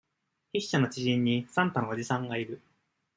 [0.51, 2.59] 筆者の知人に、サンタのおじさんがいる。